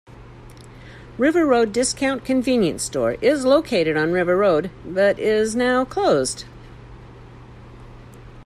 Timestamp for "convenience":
2.25-2.81